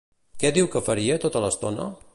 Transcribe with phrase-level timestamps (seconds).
[0.43, 1.91] Què diu que faria tota l'estona?